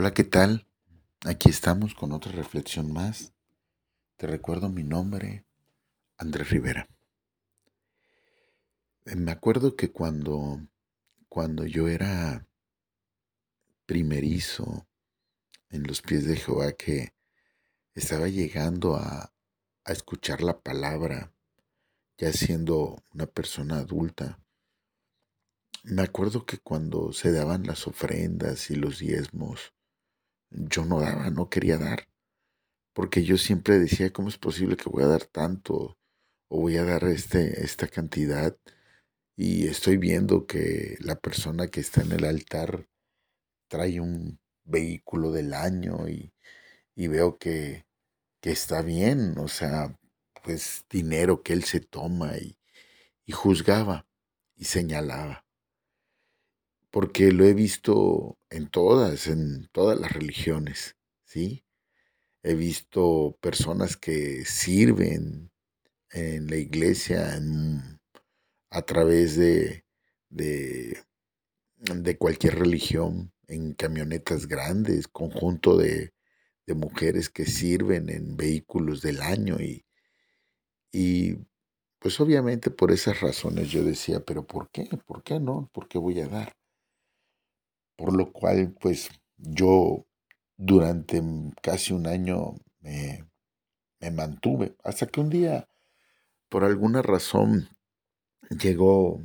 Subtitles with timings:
[0.00, 0.66] Hola, ¿qué tal?
[1.26, 3.34] Aquí estamos con otra reflexión más.
[4.16, 5.44] Te recuerdo mi nombre,
[6.16, 6.88] Andrés Rivera.
[9.04, 10.58] Eh, me acuerdo que cuando,
[11.28, 12.46] cuando yo era
[13.84, 14.86] primerizo
[15.68, 17.12] en los pies de Jehová, que
[17.92, 19.34] estaba llegando a,
[19.84, 21.30] a escuchar la palabra,
[22.16, 24.40] ya siendo una persona adulta,
[25.82, 29.74] me acuerdo que cuando se daban las ofrendas y los diezmos,
[30.50, 32.08] yo no daba, no quería dar,
[32.92, 35.98] porque yo siempre decía, ¿cómo es posible que voy a dar tanto
[36.48, 38.56] o voy a dar este, esta cantidad?
[39.36, 42.88] Y estoy viendo que la persona que está en el altar
[43.68, 46.32] trae un vehículo del año y,
[46.96, 47.86] veo que,
[48.40, 49.98] que, está bien, o sea,
[50.44, 52.58] pues dinero que él se toma y,
[53.24, 54.06] y juzgaba
[54.56, 55.46] y señalaba
[56.90, 61.64] porque lo he visto en todas, en todas las religiones, ¿sí?
[62.42, 65.52] He visto personas que sirven
[66.10, 67.40] en la iglesia
[68.70, 69.84] a través de,
[70.28, 70.96] de,
[72.18, 76.12] cualquier religión, en camionetas grandes, conjunto de,
[76.66, 79.84] de, mujeres que sirven en vehículos del año y,
[80.92, 81.36] y
[81.98, 84.88] pues obviamente por esas razones yo decía, pero ¿por qué?
[85.06, 85.68] ¿Por qué no?
[85.72, 86.59] ¿Por qué voy a dar?
[88.00, 90.06] Por lo cual pues yo
[90.56, 91.22] durante
[91.62, 93.26] casi un año me,
[94.10, 95.68] mantuve, hasta que un día,
[96.48, 97.68] por alguna razón,
[98.48, 99.22] llegó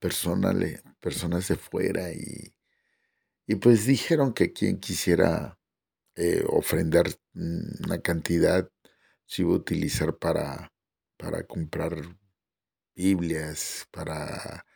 [0.00, 0.56] personas,
[0.98, 2.56] personas de fuera y,
[3.46, 5.60] y pues dijeron que quien quisiera
[6.16, 8.68] eh, ofrendar una cantidad
[9.26, 10.72] se iba a utilizar para,
[11.16, 11.94] para comprar
[12.96, 14.66] Biblias, para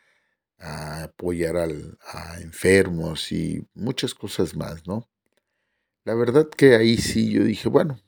[0.59, 5.07] a apoyar al, a enfermos y muchas cosas más, ¿no?
[6.05, 7.99] La verdad que ahí sí yo dije, bueno,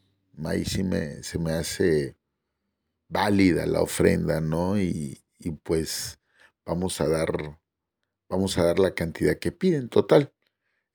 [0.46, 2.18] ahí sí me, se me hace
[3.10, 4.80] válida la ofrenda, ¿no?
[4.80, 6.20] Y, y pues
[6.66, 7.60] vamos a dar,
[8.30, 10.34] vamos a dar la cantidad que piden, total.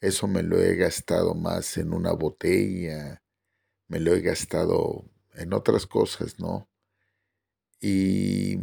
[0.00, 3.23] Eso me lo he gastado más en una botella,
[3.89, 6.69] me lo he gastado en otras cosas, ¿no?
[7.81, 8.59] Y,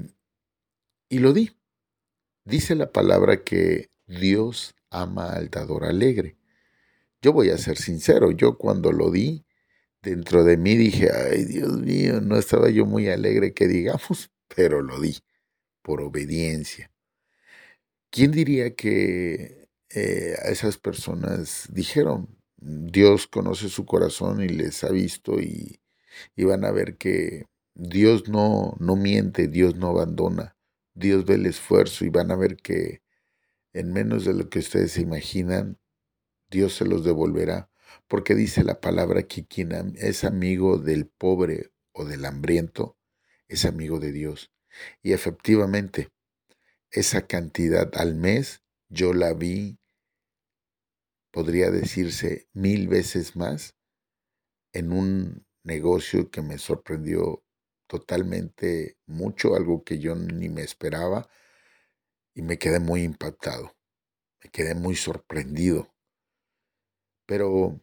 [1.10, 1.52] y lo di.
[2.46, 6.38] Dice la palabra que Dios ama al dador alegre.
[7.22, 9.46] Yo voy a ser sincero, yo cuando lo di,
[10.02, 14.82] dentro de mí dije, ay Dios mío, no estaba yo muy alegre que digamos, pero
[14.82, 15.18] lo di
[15.84, 16.92] por obediencia.
[18.12, 24.90] ¿Quién diría que eh, a esas personas dijeron, Dios conoce su corazón y les ha
[24.90, 25.82] visto y,
[26.36, 30.56] y van a ver que Dios no, no miente, Dios no abandona.
[30.94, 33.02] Dios ve el esfuerzo y van a ver que
[33.74, 35.80] en menos de lo que ustedes se imaginan,
[36.50, 37.70] Dios se los devolverá,
[38.08, 42.98] porque dice la palabra que quien es amigo del pobre o del hambriento
[43.48, 44.52] es amigo de Dios.
[45.02, 46.10] Y efectivamente,
[46.90, 49.80] esa cantidad al mes yo la vi,
[51.32, 53.76] podría decirse, mil veces más
[54.74, 57.44] en un negocio que me sorprendió
[57.92, 61.28] totalmente mucho, algo que yo ni me esperaba
[62.34, 63.76] y me quedé muy impactado,
[64.42, 65.94] me quedé muy sorprendido.
[67.26, 67.82] Pero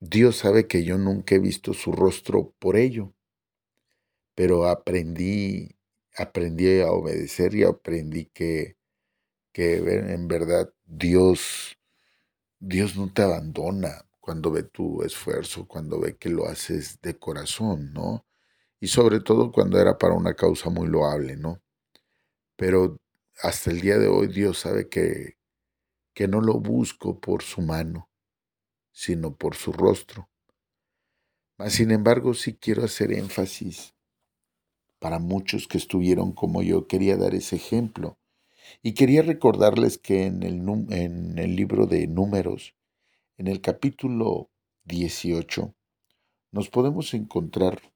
[0.00, 3.14] Dios sabe que yo nunca he visto su rostro por ello,
[4.34, 5.78] pero aprendí,
[6.14, 8.76] aprendí a obedecer y aprendí que,
[9.52, 11.78] que en verdad Dios,
[12.58, 17.94] Dios no te abandona cuando ve tu esfuerzo, cuando ve que lo haces de corazón,
[17.94, 18.26] ¿no?
[18.82, 21.62] Y sobre todo cuando era para una causa muy loable, ¿no?
[22.56, 22.96] Pero
[23.40, 25.38] hasta el día de hoy Dios sabe que,
[26.12, 28.10] que no lo busco por su mano,
[28.90, 30.28] sino por su rostro.
[31.58, 33.94] Mas, sin embargo, sí quiero hacer énfasis
[34.98, 38.18] para muchos que estuvieron como yo, quería dar ese ejemplo.
[38.82, 40.60] Y quería recordarles que en el,
[40.90, 42.74] en el libro de números,
[43.36, 44.50] en el capítulo
[44.86, 45.72] 18,
[46.50, 47.91] nos podemos encontrar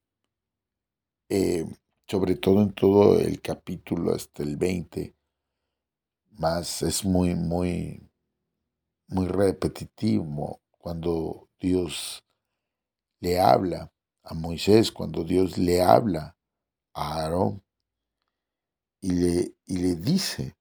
[1.29, 1.67] eh,
[2.09, 5.17] sobre todo en todo el capítulo hasta el 20,
[6.39, 8.09] más es muy, muy,
[9.09, 12.25] muy repetitivo cuando Dios
[13.21, 13.93] le habla
[14.23, 16.37] a Moisés, cuando Dios le habla
[16.95, 17.63] a Aarón
[19.01, 20.57] y le, y le dice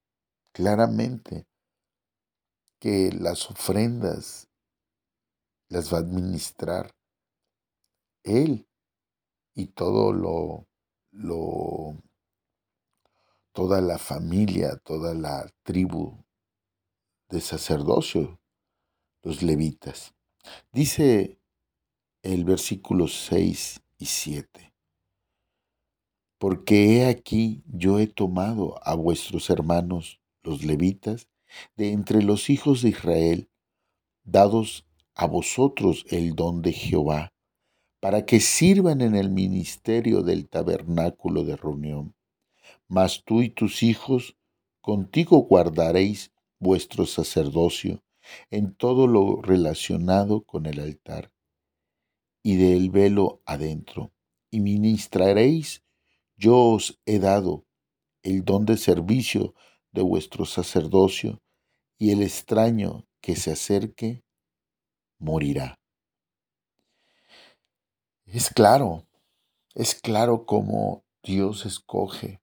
[0.51, 1.47] claramente
[2.79, 4.49] que las ofrendas
[5.69, 6.95] las va a administrar
[8.23, 8.67] Él
[9.55, 10.67] y todo lo,
[11.11, 11.97] lo,
[13.53, 16.23] toda la familia, toda la tribu
[17.29, 18.39] de sacerdocio,
[19.23, 20.13] los levitas.
[20.71, 21.39] Dice
[22.21, 24.73] el versículo 6 y 7.
[26.37, 31.29] Porque he aquí yo he tomado a vuestros hermanos, los levitas,
[31.77, 33.49] de entre los hijos de Israel,
[34.23, 37.31] dados a vosotros el don de Jehová,
[38.05, 42.13] para que sirvan en el ministerio del tabernáculo de reunión.
[42.87, 44.37] Mas tú y tus hijos
[44.79, 48.03] contigo guardaréis vuestro sacerdocio
[48.51, 51.31] en todo lo relacionado con el altar
[52.43, 54.13] y del velo adentro,
[54.51, 55.83] y ministraréis,
[56.37, 57.65] yo os he dado
[58.21, 59.55] el don de servicio
[59.91, 61.41] de vuestro sacerdocio,
[61.97, 64.23] y el extraño que se acerque
[65.17, 65.79] morirá.
[68.25, 69.05] Es claro,
[69.75, 72.41] es claro cómo Dios escoge,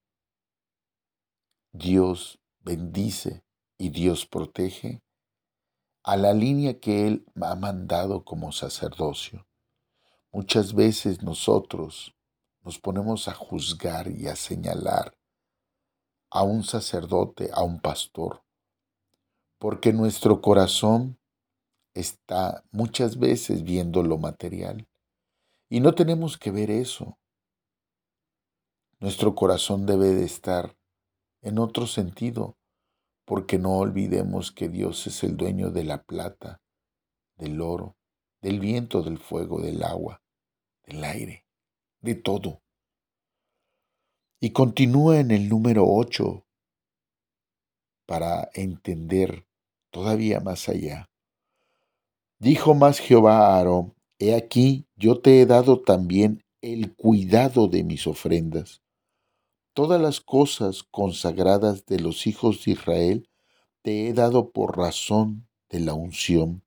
[1.72, 3.44] Dios bendice
[3.78, 5.02] y Dios protege
[6.04, 9.44] a la línea que Él ha mandado como sacerdocio.
[10.30, 12.14] Muchas veces nosotros
[12.62, 15.18] nos ponemos a juzgar y a señalar
[16.30, 18.44] a un sacerdote, a un pastor,
[19.58, 21.18] porque nuestro corazón
[21.92, 24.86] está muchas veces viendo lo material.
[25.72, 27.18] Y no tenemos que ver eso.
[29.00, 30.76] Nuestro corazón debe de estar
[31.40, 32.58] en otro sentido,
[33.24, 36.60] porque no olvidemos que Dios es el dueño de la plata,
[37.36, 37.96] del oro,
[38.42, 40.20] del viento, del fuego, del agua,
[40.84, 41.46] del aire,
[42.02, 42.60] de todo.
[44.40, 46.44] Y continúa en el número 8
[48.04, 49.46] para entender
[49.90, 51.08] todavía más allá.
[52.38, 57.82] Dijo más Jehová a Aarón, He aquí, yo te he dado también el cuidado de
[57.82, 58.82] mis ofrendas.
[59.74, 63.28] Todas las cosas consagradas de los hijos de Israel
[63.82, 66.62] te he dado por razón de la unción,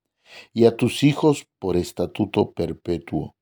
[0.54, 3.36] y a tus hijos por estatuto perpetuo.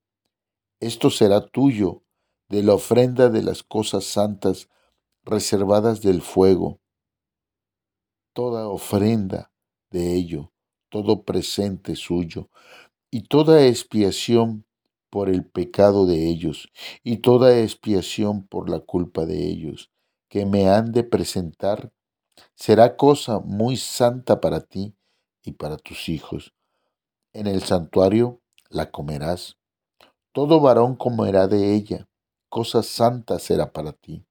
[0.80, 2.04] Esto será tuyo
[2.50, 4.70] de la ofrenda de las cosas santas
[5.24, 6.82] reservadas del fuego.
[8.34, 9.52] Toda ofrenda
[9.90, 10.54] de ello
[10.94, 12.52] todo presente suyo,
[13.13, 14.65] y toda expiación
[15.12, 16.71] por el pecado de ellos,
[17.04, 19.92] y toda expiación por la culpa de ellos,
[20.30, 21.92] que me han de presentar,
[22.56, 24.95] será cosa muy santa para ti
[25.44, 26.56] y para tus hijos.
[27.33, 29.57] En el santuario la comerás.
[30.31, 32.07] Todo varón comerá de ella,
[32.50, 34.25] cosa santa será para ti.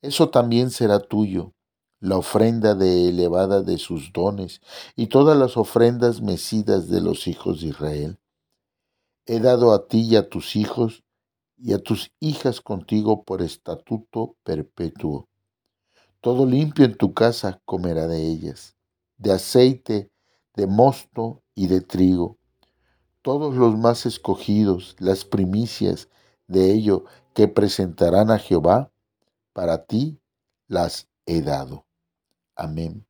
[0.00, 1.54] Eso también será tuyo,
[2.02, 4.60] la ofrenda de elevada de sus dones
[4.96, 8.18] y todas las ofrendas mecidas de los hijos de Israel.
[9.24, 11.04] He dado a ti y a tus hijos
[11.56, 15.28] y a tus hijas contigo por estatuto perpetuo.
[16.20, 18.74] Todo limpio en tu casa comerá de ellas,
[19.16, 20.10] de aceite,
[20.56, 22.36] de mosto y de trigo.
[23.22, 26.08] Todos los más escogidos, las primicias
[26.48, 28.90] de ello que presentarán a Jehová,
[29.52, 30.20] para ti
[30.66, 31.86] las he dado.
[32.54, 33.06] Amén.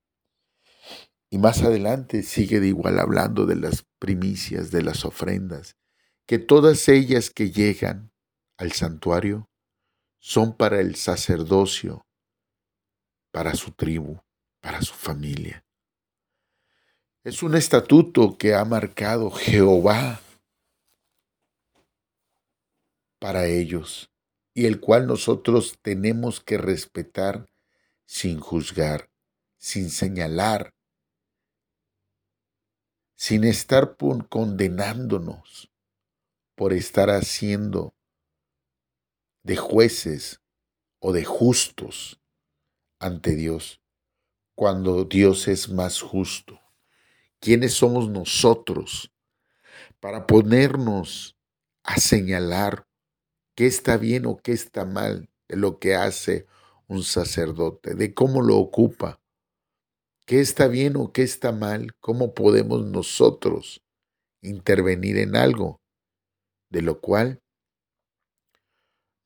[1.31, 5.77] Y más adelante sigue de igual hablando de las primicias, de las ofrendas,
[6.27, 8.13] que todas ellas que llegan
[8.59, 9.49] al santuario
[10.19, 12.07] son para el sacerdocio,
[13.31, 14.21] para su tribu,
[14.61, 15.65] para su familia.
[17.25, 20.21] Es un estatuto que ha marcado Jehová
[23.19, 24.11] para ellos
[24.55, 27.47] y el cual nosotros tenemos que respetar
[28.05, 29.12] sin juzgar
[29.63, 30.75] sin señalar,
[33.15, 33.97] sin estar
[34.29, 35.71] condenándonos
[36.57, 37.95] por estar haciendo
[39.45, 40.43] de jueces
[40.99, 42.21] o de justos
[42.99, 43.81] ante Dios,
[44.57, 46.61] cuando Dios es más justo.
[47.39, 49.13] ¿Quiénes somos nosotros
[50.01, 51.39] para ponernos
[51.85, 52.89] a señalar
[53.55, 56.47] qué está bien o qué está mal de lo que hace
[56.89, 59.22] un sacerdote, de cómo lo ocupa,
[60.27, 61.95] ¿Qué está bien o qué está mal?
[62.01, 63.83] ¿Cómo podemos nosotros
[64.41, 65.81] intervenir en algo
[66.71, 67.43] de lo cual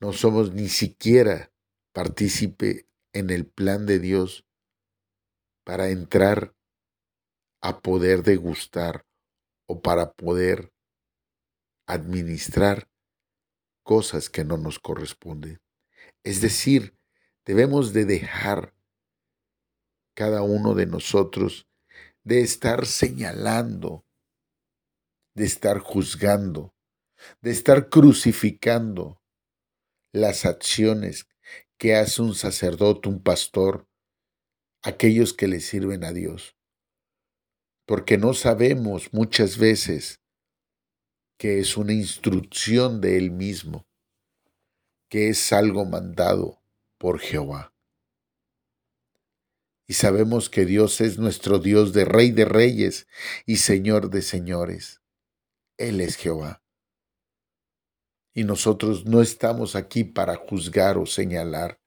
[0.00, 1.52] no somos ni siquiera
[1.92, 4.46] partícipe en el plan de Dios
[5.64, 6.54] para entrar
[7.62, 9.06] a poder degustar
[9.66, 10.72] o para poder
[11.86, 12.88] administrar
[13.82, 15.60] cosas que no nos corresponden.
[16.24, 16.96] Es decir,
[17.44, 18.75] debemos de dejar
[20.16, 21.68] cada uno de nosotros
[22.24, 24.06] de estar señalando,
[25.34, 26.74] de estar juzgando,
[27.42, 29.20] de estar crucificando
[30.12, 31.28] las acciones
[31.76, 33.86] que hace un sacerdote, un pastor,
[34.82, 36.56] aquellos que le sirven a Dios.
[37.84, 40.22] Porque no sabemos muchas veces
[41.38, 43.86] que es una instrucción de Él mismo,
[45.10, 46.62] que es algo mandado
[46.96, 47.75] por Jehová.
[49.88, 53.06] Y sabemos que Dios es nuestro Dios de Rey de Reyes
[53.44, 55.00] y Señor de Señores.
[55.78, 56.62] Él es Jehová.
[58.34, 61.80] Y nosotros no estamos aquí para juzgar o señalar,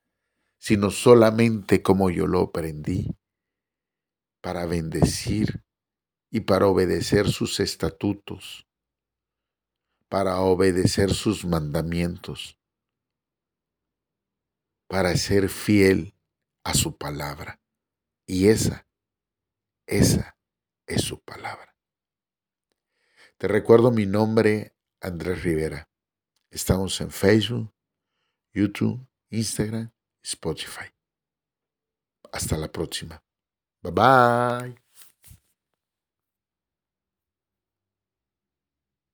[0.60, 3.16] sino solamente como yo lo aprendí,
[4.42, 5.64] para bendecir
[6.32, 8.68] y para obedecer sus estatutos,
[10.08, 12.58] para obedecer sus mandamientos,
[14.88, 16.16] para ser fiel
[16.64, 17.59] a su palabra.
[18.30, 18.88] Y esa,
[19.88, 20.38] esa
[20.86, 21.76] es su palabra.
[23.40, 25.90] Te recuerdo mi nombre, Andrés Rivera.
[26.52, 27.74] Estamos en Facebook,
[28.54, 30.94] YouTube, Instagram, Spotify.
[32.32, 33.24] Hasta la próxima.
[33.82, 34.89] Bye bye.